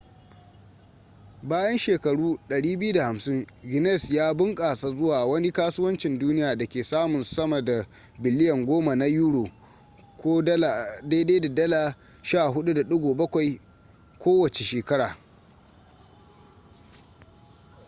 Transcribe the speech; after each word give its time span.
bayan 1.43 1.77
shekaru 1.77 2.39
250 2.49 3.47
guinness 3.63 4.11
ya 4.11 4.33
bunƙasa 4.33 4.89
zuwa 4.91 5.25
wani 5.25 5.51
kasuwancin 5.51 6.19
duniya 6.19 6.55
da 6.55 6.65
ke 6.65 6.83
samun 6.83 7.23
sama 7.23 7.61
da 7.61 7.85
biliyan 8.19 8.65
10 8.65 8.95
na 8.95 9.05
euro 9.05 9.43
us$14.7 12.23 12.83
biliyan 12.83 13.59
kowace 14.19 14.63
shekara 14.63 15.17